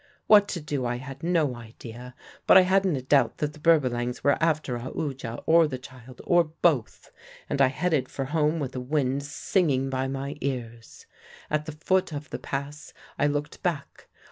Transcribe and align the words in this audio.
"What 0.25 0.47
to 0.47 0.59
do 0.59 0.83
I 0.83 0.95
had 0.95 1.21
no 1.21 1.55
idea; 1.55 2.15
but 2.47 2.57
I 2.57 2.61
hadn't 2.61 2.95
a 2.95 3.03
doubt 3.03 3.37
that 3.37 3.53
the 3.53 3.59
Berbalangs 3.59 4.23
were 4.23 4.35
after 4.41 4.79
Aoodya 4.79 5.43
or 5.45 5.67
the 5.67 5.77
child, 5.77 6.21
or 6.25 6.43
both, 6.45 7.11
and 7.47 7.61
I 7.61 7.67
headed 7.67 8.09
for 8.09 8.25
home 8.25 8.57
with 8.59 8.71
the 8.71 8.81
wind 8.81 9.21
singing 9.21 9.91
by 9.91 10.07
my 10.07 10.37
ears. 10.41 11.05
At 11.51 11.67
the 11.67 11.71
foot 11.73 12.11
of 12.13 12.31
the 12.31 12.39
pass 12.39 12.93
I 13.19 13.27
looked 13.27 13.61
back. 13.61 14.07